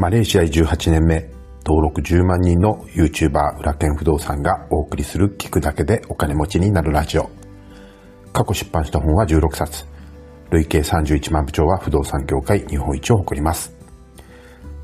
[0.00, 1.28] マレーシア18年目、
[1.62, 7.28] 登録10万人の YouTuber 裏剣不動産がお送りする聞くだけでお金持ちになるラジオ。
[8.32, 9.84] 過去出版した本は16冊。
[10.50, 13.76] 累計31万部長は不動産業界日本一を誇ります。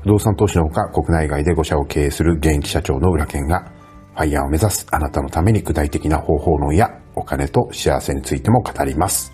[0.03, 3.71] 不動産投資のほか国内外で5社を経営する現役社長の裏剣が
[4.13, 9.33] ファイヤーを目指すあなたのために具体的な方法論やお金と幸せについても語ります。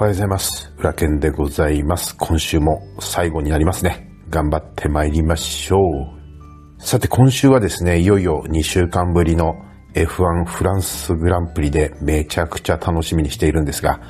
[0.00, 0.72] おはようございます。
[0.78, 2.16] 裏剣でございます。
[2.16, 4.09] 今週も最後になりますね。
[4.30, 6.82] 頑張って参りましょう。
[6.82, 9.54] さて今週はですね、いよいよ2週間ぶりの
[9.94, 14.00] F1 フランスグランプリでめちゃくちゃ楽しみにしているんですが、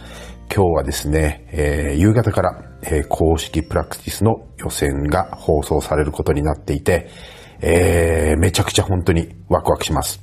[0.55, 7.09] 今日はですね、えー、夕方から、えー、公式プラクティスの予選が放送されることになっていて、
[7.62, 10.23] えー、めちゃくちゃ本当にワクワクします。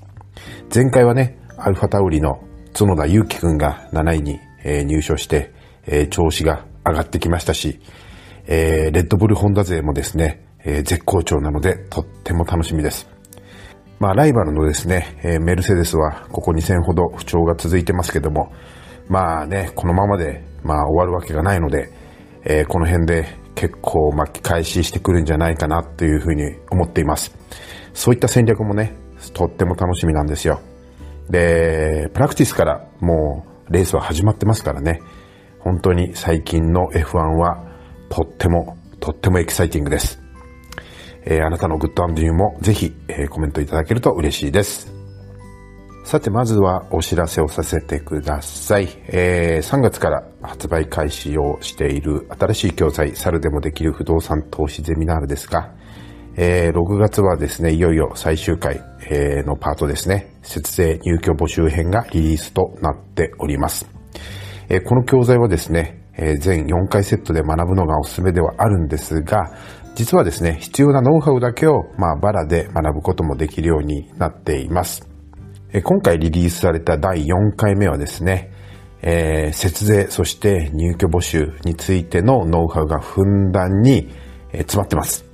[0.74, 2.40] 前回はね、アルファタウリの
[2.78, 5.52] 角田祐樹くんが7位に、えー、入賞して、
[5.88, 7.80] えー、調子が上がってきましたし、
[8.48, 13.10] えー、レッドブルホンダ勢もですね、えー、絶好調なのでとっても楽しみです。
[14.00, 18.52] まあ、ライバルのですね、えー、メルセデスはここ2戦ほど不調が続いてますけども、
[19.10, 21.90] まあね、このままで、まあ終わるわけがないので、
[22.46, 23.26] えー、この辺で
[23.56, 27.36] 結構巻き返ししてくるんじゃないかなというふうに思っています。
[27.94, 28.94] そういった戦略もね、
[29.34, 30.62] とっても楽しみなんですよ。
[31.30, 35.02] で、プラクティスからもうレースは始まってますからね。
[35.60, 37.64] 本当に最近の F1 は
[38.10, 40.22] とっても、とってもエキサイティングです。
[41.26, 44.94] えー、あなたの Good and New もぜひ、えー、コメントいただけると嬉しいです。
[46.06, 48.88] さて、まずはお知らせをさせてください。
[49.08, 55.74] えー、3月から発売開始をしている新しい教材、猿でもできる不動産投資ゼミナールですが、
[56.38, 63.86] えー、6月はですね、いよいよ最終回、えー、のパートですね、節税入居募集編がリリースとなっております。
[64.70, 69.52] えー、この教材はですね、えー、全4回セットで学ぶのがおすすめではあるんですが、
[69.96, 75.08] 実はですね、必要なノウハウだけを、まあ、バラで学ぶこともできるようになっています。
[75.72, 78.52] えー、今回リリースされた第4回目はですね、
[79.02, 84.10] えー、節税、そして入居募集についてのノウハウがふんだんに、
[84.52, 85.26] えー、詰まってます。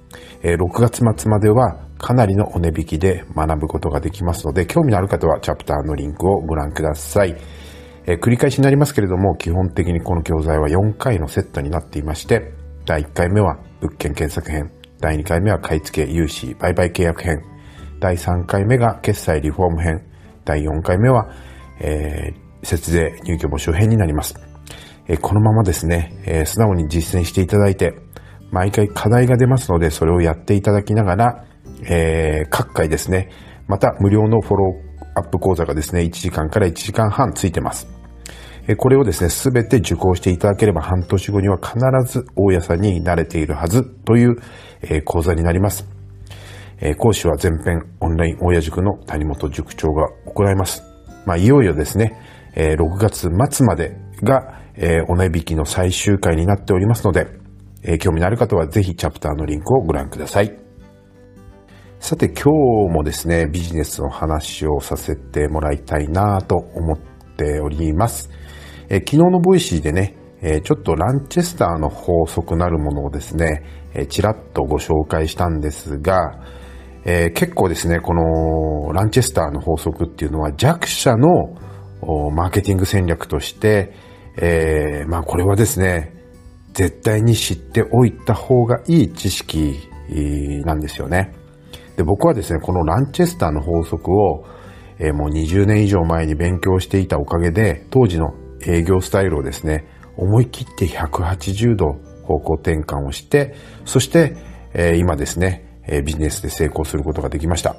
[0.44, 7.38] えー、6月末まではかなりのお値引きで学ぶことができますので、興味のある方はチャプターのリンクをご覧ください。
[8.06, 12.54] えー、繰り返しになりますけれども、基本的にこの教材は4回のセットになっていまして、
[12.86, 17.42] 第1回目は物件検索編、第2回目は買い付け融資売買契約編、
[18.00, 20.06] 第3回目が決済リフォーム編、
[20.44, 21.30] 第4回目は、
[21.80, 24.36] えー、節税入居募集編になります。
[25.08, 27.94] えー、このままですね、えー、素直に実践していただいて、
[28.52, 31.46] 毎回課題が出ますので、それをやっていただきながら、
[31.90, 33.30] えー、各回ですね、
[33.68, 37.88] また無料のフォローアップ講座がですね、1時間から1時間半ついてます。
[38.78, 44.38] これをですね、すべて受講していただければ半年後には必ず大家さんに慣れているはずという
[45.04, 45.86] 講座になります。
[46.98, 50.84] 講師は全編オンライン大家塾の谷本塾長が行います。
[51.26, 52.18] まあ、いよいよですね、
[52.56, 54.62] 6月末までが
[55.08, 57.28] お値引きの最終回になっておりますので、
[58.00, 60.63] 興味のある方はぜひチャプターのリンクをご覧ください。
[62.04, 62.52] さて今
[62.90, 67.00] 日もですね、ビジネスの話をさせてもらいたいなと思っ
[67.38, 68.30] ております。
[68.90, 73.64] え昨日の Voicy でね、えちょっとランチェスターの法則なるものをですね、
[73.94, 76.42] えちらっとご紹介したんですが、
[77.06, 81.56] えー、結構ですね、このランチェスターの法則っていうのは弱者の
[82.32, 83.94] マーケティング戦略として、
[84.36, 86.14] えー、まあこれはですね、
[86.74, 89.90] 絶対に知っておいた方がいい知識
[90.66, 91.42] なんですよね。
[91.96, 94.46] で、僕はですね、このランチェスターの法則を、
[95.00, 98.34] えー、もう20年以上前に勉強していたおかげで、当時の
[98.66, 99.86] 営業スタイルをですね、
[100.18, 101.94] 思い切って180度
[102.24, 103.56] 方向転換をして、
[103.86, 104.36] そして、
[104.74, 107.76] えー、今ですね、えー、ビジネスで成功することができました。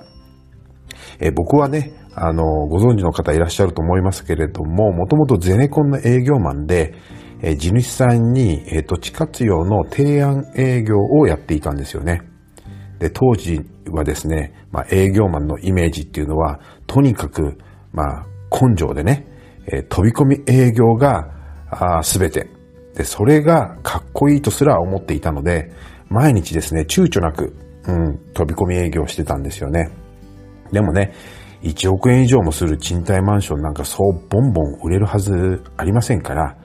[1.18, 6.94] えー、僕はね、あの、ご存知の方いらっしゃると思いますけれども、もともとゼネコンの営業マンで、
[7.42, 12.22] え、地主さんに、え、土地活用の提案営業をやっていたんですよね。
[13.00, 13.60] で、当時
[13.90, 17.58] はですね、まあ、営業マンのイメージっていうのは、とにかく、
[17.92, 19.26] まあ、根性でね、
[19.66, 21.30] えー、飛び込み営業が、
[22.02, 22.48] すべて。
[22.94, 25.72] で、それがかっこいいとすら思っていたので、
[26.08, 29.90] 毎日ですね、躊躇なく、うん、飛び込み営業してたんですよね。
[30.70, 31.12] でもね、
[31.62, 36.56] 1億円以上もする賃貸マンションなんかそうボンボン売れるはずありませんから、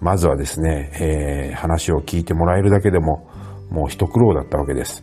[0.00, 3.28] まずはですね、えー、話を聞いてもらえるだけでも、
[3.70, 5.02] もう一苦労だったわけです。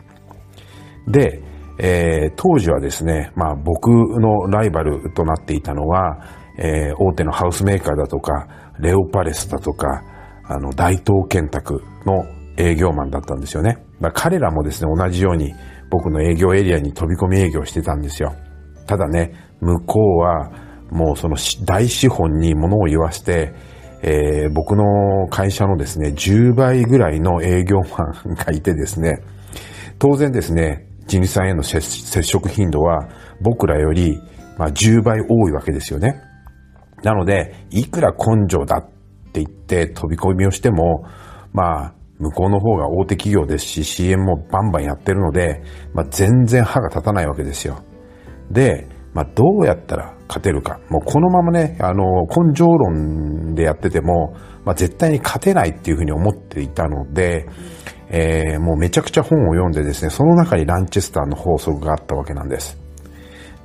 [1.08, 1.42] で、
[1.78, 6.20] えー、当時はですね、まあ僕のライバルとなっていたのは、
[6.58, 8.48] えー、大手のハウスメーカーだとか、
[8.80, 10.04] レオパレスだとか、
[10.44, 12.26] あの、大東建託の
[12.58, 13.84] 営業マンだったんですよね。
[14.00, 15.54] まあ、彼らもですね、同じように
[15.90, 18.34] 僕の営業エリアに飛び込み営業してたんですよ。
[18.88, 20.52] ただね、向こうは
[20.92, 21.36] もうその
[21.66, 23.54] 大資本に物を言わせて、
[24.02, 29.22] えー、僕の会社のですね、10倍ぐらいの営業マンがいてですね、
[29.98, 33.08] 当然ですね、地主さんへの接触頻度は
[33.42, 34.20] 僕らより、
[34.58, 36.22] ま、10倍多いわけですよね。
[37.04, 38.90] なので、いくら根性だっ
[39.32, 41.06] て言って飛び込みをしても、
[41.54, 45.62] まあ、向こうの方が大手企業ですし、CM もバンバンやってるので、
[45.94, 47.84] まあ、全然歯が立たないわけですよ。
[48.50, 50.80] で、まあ、どうやったら勝てるか。
[50.90, 54.34] もうこのままね、あの、根性論でやってても、
[54.66, 57.46] まあ、絶対に勝てないっていうふうに思っていたので、
[58.18, 62.78] えー、もうめちゃくちゃ本を読んでですね、その中にランチェスターの法則があったわけなんです。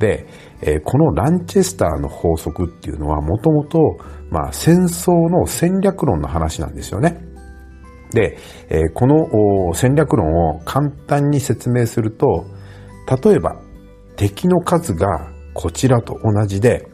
[0.00, 0.26] で、
[0.60, 3.78] えー、このランチェスターの法則っていうのはもともと、
[4.28, 7.20] まあ、戦争の戦略論の話なんですよね。
[8.12, 8.38] で、
[8.70, 12.44] えー、この戦略論を簡単に説明すると、
[13.22, 13.60] 例えば
[14.16, 16.88] 敵の数がこちらと同じで、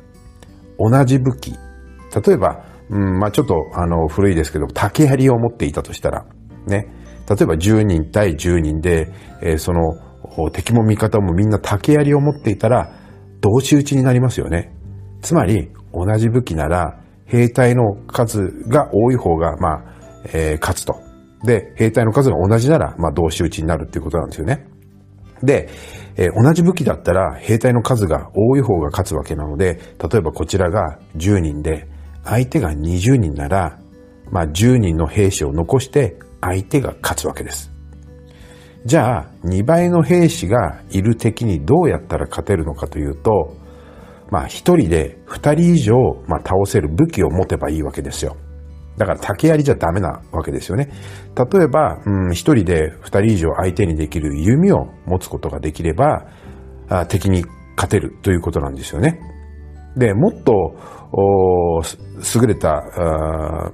[0.78, 6.26] 同じ武器、例えば、うん、まあちょっとあの古いですけど、竹槍を持っていたとしたら、
[6.66, 6.92] ね、
[7.28, 9.12] 例えば10人対10人で、
[9.43, 12.93] えー、その敵も味方もみんな竹槍を持っていたら、
[13.40, 14.73] 同士討ちになりますよね。
[15.23, 19.84] つまり、同じ武器なら、兵隊の数が多い方が、まあ、
[20.32, 20.96] えー、勝つと。
[21.44, 24.67] で、兵隊の数が同じなら、まあ、同士討ちになるっていうことなんですよね。
[25.43, 25.69] で、
[26.17, 29.78] えー、同じ武器だったら、兵隊の数が多い方が勝つわけなので、
[30.11, 31.88] 例えばこちらが10人で、
[32.25, 33.78] 相手が20人なら、
[34.31, 37.73] まあ、10人の兵士を残して、相手が勝つわけです。
[38.84, 43.56] じゃあ、2倍の兵士がいる敵にどうやったら勝てるのかというと、
[44.31, 45.94] まあ、1人で2人以上、
[46.26, 48.37] まあ、倒せる武器を持てばいいわけですよ。
[48.96, 50.90] だから竹槍じゃダメなわけですよね。
[51.52, 56.26] 例えば、うん、一人で二人以上相手にできる弓を持つことができれば、
[56.88, 57.44] あ敵に
[57.76, 59.20] 勝てるということなんですよね。
[59.96, 60.76] で、もっと、
[61.12, 62.82] 優れた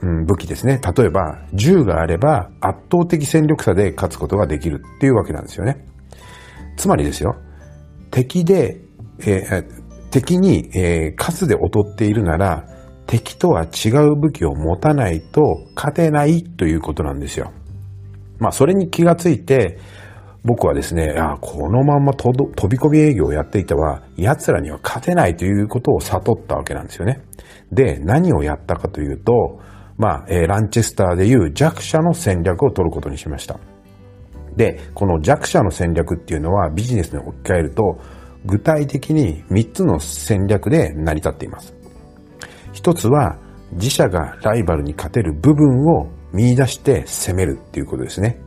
[0.01, 0.81] うん、武器ですね。
[0.97, 5.85] 例えば、銃があれば圧倒的戦力差で勝つことができるっていうわけなんですよね。
[6.77, 7.37] つまりですよ、
[8.11, 8.81] 敵で、
[9.21, 9.65] えー、
[10.11, 12.67] 敵に、えー、数で劣っているなら、
[13.07, 17.51] 敵とは違う武器を持たないと勝てないということなんですよ。
[18.39, 19.79] まあ、それに気がついて、
[20.45, 22.33] 僕はですね、あこのまま飛
[22.69, 27.23] び込み営業をやっていたは、奴らには勝てないということを悟ったわけなんですよね。
[27.71, 29.61] で、何をやったかというと、
[29.99, 33.61] まあ、えー、ランチェスターでいう弱者の戦略を取ることにしました。
[34.57, 37.99] で、この弱者の戦略っていうのはビジネスに置き換えると、
[38.45, 41.75] 具体的に3つの戦略で成り立っています。
[42.73, 43.39] 一つは
[43.73, 48.41] 自社がライバルに勝てる部分を見出して攻めるっていうことですね。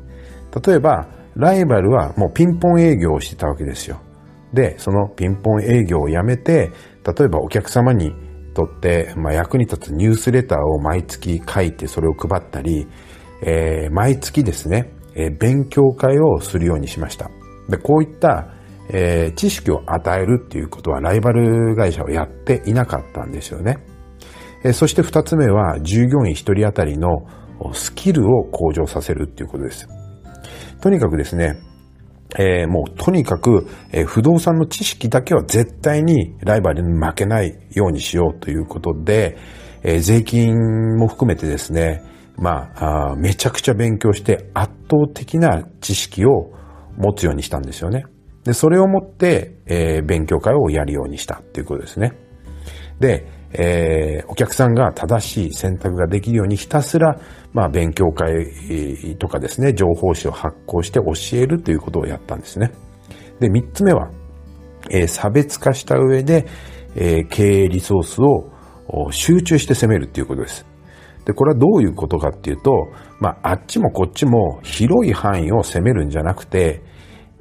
[0.65, 3.99] 例えば、ライバルはもうピンポン営業をしてたわけですよ。
[4.53, 6.71] で、そのピンポン営業をやめて、
[7.05, 8.13] 例えばお客様に
[8.53, 12.87] とって、まあ、役に立つニュースレターを毎月書いてそれを配ったり、
[13.41, 17.29] えー、毎月ですね、えー、勉強会をするようにしました。
[17.67, 18.47] で、こういった、
[18.89, 23.79] えー、知識を与えるっていうことはライバル会社はやっていなかったんですよね。
[24.63, 27.27] えそして二つ目は従業員一人当たりの
[27.73, 29.87] スキルを向上させるっていうことです。
[30.85, 31.57] とにかくですね、
[32.37, 39.35] えー、もうとにかく、えー、不動産の知識だけは絶対にライバルに負けないようにしようということで、
[39.81, 40.54] えー、税金
[40.97, 42.04] も含めてですね、
[42.37, 46.54] まああ、めちゃくちゃ勉強して圧倒的な知識を
[46.97, 48.06] 持つようにしたんですよね。
[48.44, 52.13] で、それをもって、えー、勉強会をやるようにしたっていうことですね。
[52.99, 57.19] で、えー、お客さんが正しい選択ができるようにひたすら、
[57.56, 62.74] まあ、勉強会とかですね、情報誌を発行して教えるということをやったんですね。
[63.40, 64.12] で、三つ目は、
[64.92, 66.45] えー、差別化した上で、
[66.97, 68.52] えー、経営リソースを
[69.09, 70.66] 集中して攻めるっていうことです。
[71.24, 72.90] で、これはどういうことかっていうと、
[73.21, 76.81] まあ、あっちもこっちも広い範囲を攻めるんじゃなくて、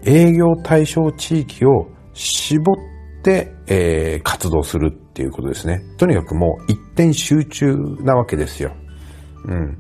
[0.05, 2.77] 営業対象地域を絞っ
[3.25, 5.83] て、えー、活動するっていうことですね。
[5.99, 8.77] とにかくもう一点集中なわけですよ。
[9.45, 9.79] うん。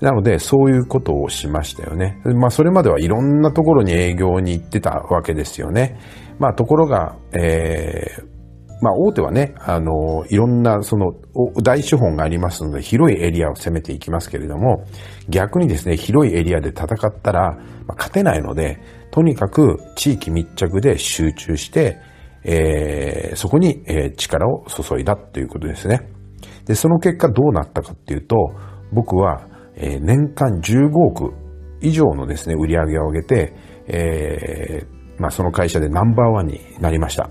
[0.00, 2.20] なので、そういうことをしましたよね。
[2.24, 5.98] まあ、それまではいろんなところに営業に行ってたわけですよね。
[6.38, 8.36] まあ、ところが、えー、
[8.82, 11.12] まあ、大手はね、あの、いろんな、その、
[11.62, 14.84] 大資本がありますので、広いエリアを攻めていきますけれども、
[15.30, 17.52] 逆にですね、広いエリアで戦ったら、
[17.86, 18.78] まあ、勝てないので、
[19.10, 21.96] とにかく地域密着で集中して、
[22.44, 26.10] えー、そこに、えー、力を注いだということですね。
[26.66, 28.36] で、その結果どうなったかっていうと、
[28.92, 31.34] 僕は、えー、年間15億
[31.80, 33.54] 以上のですね、売り上げを上げて、
[33.86, 37.30] えー、まあその会社でナンバーワンになりました。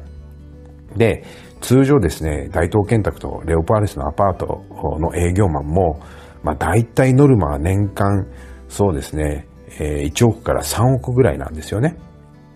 [0.96, 1.24] で、
[1.62, 4.64] 通常ですね、大東建託とレオパーレスのアパート
[5.00, 6.00] の営業マンも、
[6.44, 8.28] まあ大体ノルマは年間、
[8.68, 9.48] そうですね、
[9.80, 11.98] えー、1億から3億ぐらいなんですよね。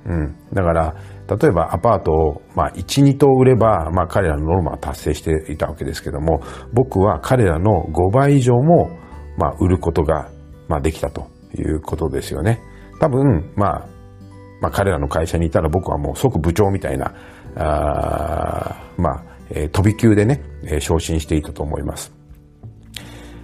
[0.05, 0.35] うん。
[0.53, 0.95] だから、
[1.29, 6.41] 例えばアパートを、まあ、1、2棟売れば、まあ、彼らのノルマは達成していたわけですけども、
[6.73, 8.89] 僕は彼らの5倍以上も、
[9.37, 10.29] まあ、売ることが、
[10.67, 12.59] まあ、できたということですよね。
[12.99, 13.87] 多分、まあ、
[14.61, 17.13] まあ、彼らの会社にいたら僕はもう即部長みたいな、
[17.55, 22.13] あまあ、えー、飛び級でね、えー、昇進していたと思います。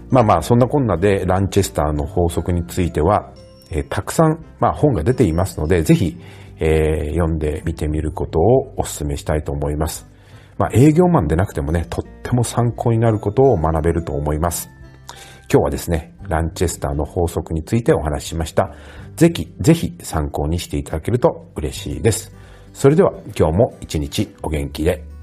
[0.09, 3.33] まあまあ、そんなこんなでランチェスターの法則については、
[3.71, 6.17] えー、たくさん、まあ、本が出ていますので、ぜひ、
[6.59, 10.07] えー、読んでみてみることをお勧めしたいと思います。
[10.57, 14.69] まあ、営業マンでなくてもね、とっても参考になることを学べると思います。
[15.51, 18.73] 今日はですね、ランチェスターの法則についてお話ししました。
[19.15, 22.33] ぜひ、ぜひ参考にしていただけると嬉しいです。
[22.73, 25.14] それでは今日も一日お元気で